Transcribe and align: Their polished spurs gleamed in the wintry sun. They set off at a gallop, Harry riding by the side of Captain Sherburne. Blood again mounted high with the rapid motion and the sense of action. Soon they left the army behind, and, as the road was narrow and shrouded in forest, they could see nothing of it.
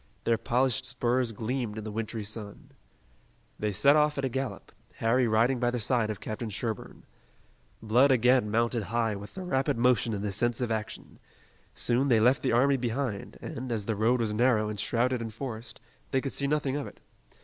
Their 0.23 0.39
polished 0.39 0.83
spurs 0.83 1.31
gleamed 1.31 1.77
in 1.77 1.83
the 1.83 1.91
wintry 1.91 2.23
sun. 2.23 2.71
They 3.59 3.71
set 3.71 3.95
off 3.95 4.17
at 4.17 4.25
a 4.25 4.29
gallop, 4.29 4.71
Harry 4.95 5.27
riding 5.27 5.59
by 5.59 5.69
the 5.69 5.79
side 5.79 6.09
of 6.09 6.19
Captain 6.19 6.49
Sherburne. 6.49 7.03
Blood 7.83 8.09
again 8.09 8.49
mounted 8.49 8.81
high 8.85 9.13
with 9.15 9.35
the 9.35 9.43
rapid 9.43 9.77
motion 9.77 10.15
and 10.15 10.23
the 10.25 10.31
sense 10.31 10.59
of 10.59 10.71
action. 10.71 11.19
Soon 11.75 12.07
they 12.07 12.19
left 12.19 12.41
the 12.41 12.51
army 12.51 12.77
behind, 12.77 13.37
and, 13.43 13.71
as 13.71 13.85
the 13.85 13.95
road 13.95 14.19
was 14.21 14.33
narrow 14.33 14.69
and 14.69 14.79
shrouded 14.79 15.21
in 15.21 15.29
forest, 15.29 15.79
they 16.09 16.19
could 16.19 16.33
see 16.33 16.47
nothing 16.47 16.75
of 16.77 16.87
it. 16.87 16.99